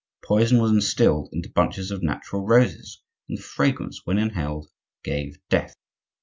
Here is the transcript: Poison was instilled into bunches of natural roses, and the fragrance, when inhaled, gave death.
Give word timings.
Poison 0.23 0.59
was 0.59 0.71
instilled 0.71 1.29
into 1.31 1.47
bunches 1.51 1.91
of 1.91 2.01
natural 2.01 2.41
roses, 2.43 3.03
and 3.29 3.37
the 3.37 3.41
fragrance, 3.43 4.01
when 4.03 4.17
inhaled, 4.17 4.67
gave 5.03 5.37
death. 5.47 5.75